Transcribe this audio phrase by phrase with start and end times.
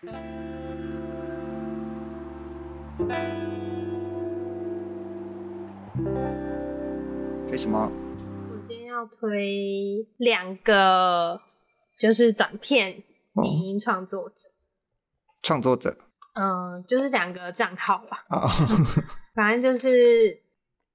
[0.00, 0.12] 为
[7.56, 7.90] 什么？
[8.48, 11.40] 我今天要推两个，
[11.98, 13.02] 就是短片
[13.42, 14.48] 影音创作者。
[15.42, 15.96] 创作者。
[16.34, 18.24] 嗯，就是两个账号吧。
[18.30, 18.48] 哦。
[19.34, 20.40] 反正就是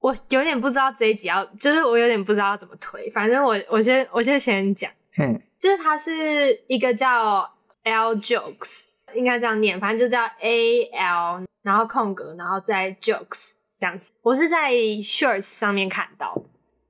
[0.00, 3.08] 我有点不知道这一集要，就是我有点不知道要怎么推。
[3.10, 4.90] 反正我我先我先先讲。
[5.18, 5.40] 嗯。
[5.60, 7.48] 就是他是一个叫
[7.84, 14.12] L Jokes，应该这样念，反正就叫 A L，然后空格，然后再 Jokes 这样子。
[14.22, 16.42] 我是在 Shorts 上面看到，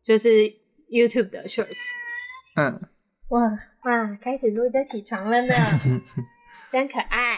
[0.03, 0.53] 就是
[0.91, 1.77] YouTube 的 Shorts。
[2.57, 2.81] 嗯。
[3.29, 3.41] 哇
[3.85, 5.55] 哇，开始录就起床了呢，
[6.73, 7.37] 真可爱。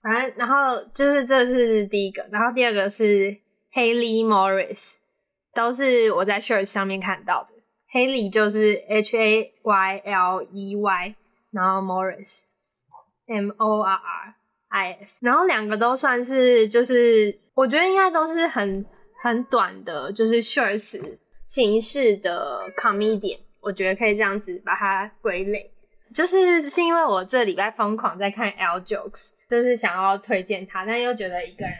[0.00, 3.36] 反正，然后就是这是第一个，然后第二个是
[3.74, 4.96] Haley Morris，
[5.54, 7.50] 都是我在 Shorts 上面看到的。
[7.92, 11.14] Haley 就是 H A Y L E Y，
[11.50, 12.44] 然后 Morris
[13.32, 14.34] M O R R
[14.68, 18.84] I S，然后两个都算是就是我觉得应该都是很
[19.22, 21.00] 很短的，就是 Shorts
[21.46, 25.70] 形式的 comedian，我觉得可以这样子把它归类。
[26.14, 31.74] 就是是因为我这礼拜疯狂在看 L Jokes，就是想要推荐他，但又觉得一个人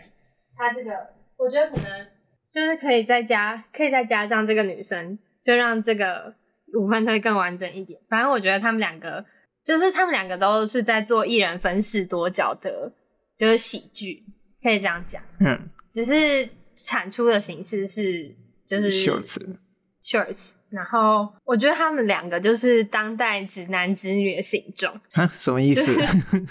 [0.57, 0.91] 他这个，
[1.37, 2.07] 我觉得可能
[2.53, 5.19] 就是可以再加，可以再加上这个女生。
[5.45, 6.33] 就让这个
[6.79, 8.01] 五分推更完整一点。
[8.09, 9.25] 反正我觉得他们两个，
[9.65, 12.93] 就是他们两个都是在做一人分饰多角的，
[13.37, 14.25] 就是喜剧，
[14.63, 15.23] 可以这样讲。
[15.41, 18.35] 嗯，只是产出的形式是
[18.67, 20.55] 就是 shorts，shorts。
[20.71, 25.01] 然后我觉得他们两个就是当代直男直女的形状。
[25.13, 25.81] 啊，什么意思？
[25.81, 26.01] 就是，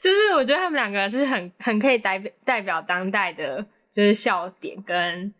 [0.00, 5.32] 就是我觉得他们两个是很很可以代表代表当代的，就是笑点跟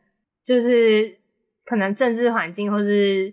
[0.44, 1.18] 就是。
[1.64, 3.32] 可能政治环境或是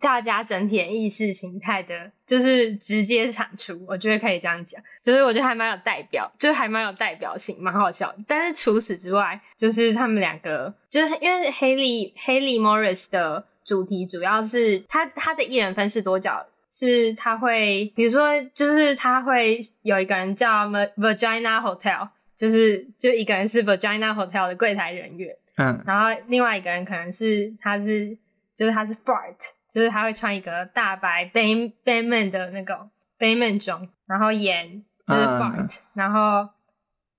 [0.00, 8.14] 大家整体的意识形态的，就是直接产出，我觉得可以这样讲，就是我觉得还蛮有代表，就还蛮有代表性，蛮好笑。
[8.26, 25.34] 但是除此之外，就是他们两个，就是因为 Haley Haley Morris 的主题主要是他他的一人分饰多角，是他会比如说就是他会有一个人叫 Vagina Hotel，就是就一个人是 Vagina Hotel 的柜台人员。
[25.56, 28.16] 嗯，然后另外一个人可能是他是
[28.54, 29.36] 就是他是 fart，
[29.70, 32.88] 就是他会穿一个大白 band bandman 的那个
[33.18, 36.48] bandman 装，然后演就是 fart，、嗯、然后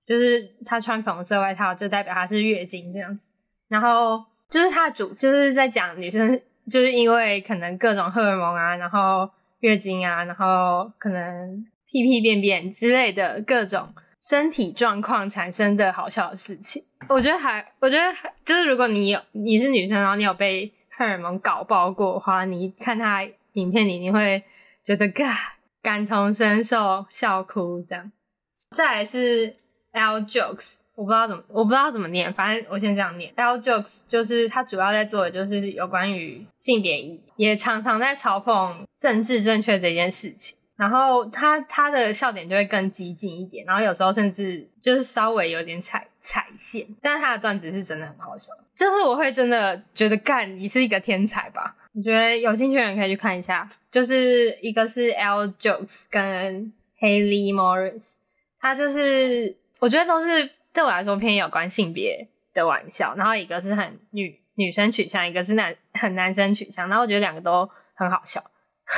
[0.04, 3.30] 就是他穿粉红色外套就代表他是月经这样子，
[3.68, 6.40] 然后就是他的主就是在讲女生
[6.70, 9.30] 就是因为可能各种荷尔蒙啊，然后
[9.60, 13.94] 月经啊，然后可能屁屁便便之类的各种。
[14.24, 24.42] 身体状况产生的好笑的事情，我觉得还，我觉得还就是如果你有你是女生，然后你有被荷尔蒙搞爆过的话，你看他影片里，你会
[24.84, 25.34] 觉得嘎
[25.82, 28.12] 感同身受，笑哭这样。
[28.70, 29.56] 再来是
[29.92, 33.32] L Jokes，我不知道怎么，我不知道怎么念，反正我先这样念。
[33.36, 40.56] L Jokes 就是他主要在做的就是有关于性别意义，也常常在嘲讽政治正确这件事情。
[40.76, 51.76] 然后他他的笑点就会更激进一点，然后有时候甚至就是稍微有点踩踩线，但是他的段子是真的很好笑，就是我会真的觉得干你是一个天才吧？
[51.94, 58.16] 我觉得有兴趣的人可以去看一下，就是一个是 L Jokes 跟 Haley Morris，
[58.58, 68.42] 他就是我觉得都是对我来说偏有关性别的玩笑，然后一个是很女女生取向，一个是男很男生取向，然后我觉得两个都很好笑，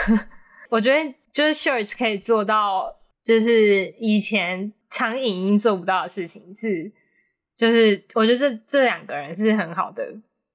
[0.70, 1.14] 我觉得。
[1.34, 6.92] 就是 Shorts 可以做到，就是以前长影音做不到的事情，是
[7.56, 10.14] 就是我觉得这这两个人是很好的，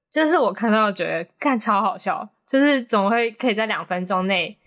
[0.10, 4.58] 就是我看到觉得看超好笑，就是怎么会可以在两分钟内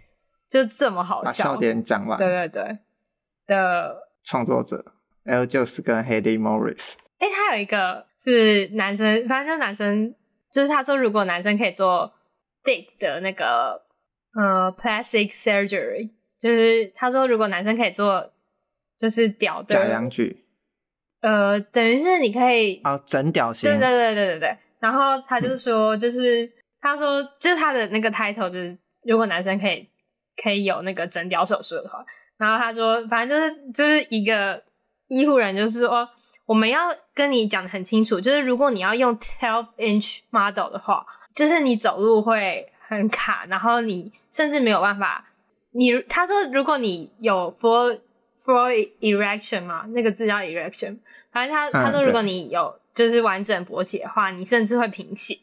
[0.50, 2.78] 就这么好笑，把笑点讲完，对对对。
[3.46, 4.08] 的。
[4.22, 4.84] 创作者
[5.24, 10.14] L Jokes 跟 Haley Morris，哎、欸，他有一个是男生，反正就是男生，
[10.52, 12.12] 就是他说如果男生可以做
[12.62, 13.80] Dick 的那个。
[14.34, 16.08] 呃，plastic surgery
[16.40, 18.32] 就是他说，如果男生可以做，
[18.98, 20.44] 就是屌的假阳具，
[21.20, 24.56] 呃，等于是你可以哦，整屌型，对对对对对对。
[24.80, 29.86] 然后他就说，就是、嗯、他说，就是他的那个 title 就是，如果男生可以
[30.42, 32.04] 可以有那个整屌手术的话，
[32.38, 34.62] 然后他说，反正就是就是一个
[35.08, 36.08] 医护人，就是说
[36.46, 41.04] 我们要跟你讲的很清楚，就是如果你要用 twelve inch model 的话，
[41.36, 42.66] 就是你走路会。
[42.96, 45.24] 很卡，然后你甚至没有办法。
[45.72, 47.98] 你他说，如果你有 full
[48.44, 50.98] full erection 嘛，那个字叫 erection。
[51.32, 55.38] 反正他他说，如果你有就是完整勃起的话，你甚至会贫血。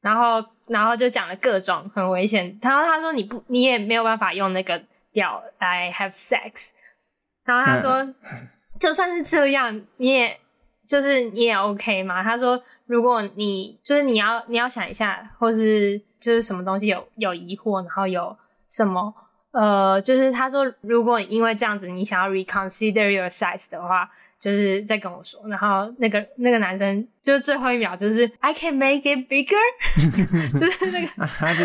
[0.00, 2.58] 然后然后就讲了各种很危险。
[2.62, 6.70] 然后他说你不你也没有办法用那个屌来 have sex。
[7.44, 8.14] 然后他说，嗯、
[8.80, 10.38] 就算是这样，你也
[10.88, 12.22] 就是你也 OK 吗？
[12.22, 18.36] 他说，如果你就是你要你要想一下，或是就是什么东西有有疑惑，然后有
[18.68, 19.14] 什么
[19.52, 24.10] 呃，就是他说，如果因为这样子你想要 reconsider your size 的话。
[24.40, 29.56] 就是再跟我说，然后那个那个男生就是最后一秒就是 I can make it bigger，
[30.56, 31.64] 就是那个他就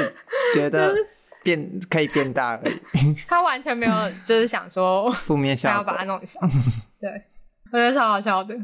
[0.56, 0.96] 觉得
[1.44, 2.82] 变可以变大而已，
[3.30, 3.94] 他完全没有
[4.26, 6.40] 就是想说负面效果，要把它弄小，
[7.00, 7.12] 对，
[7.72, 8.56] 我觉得超好笑的。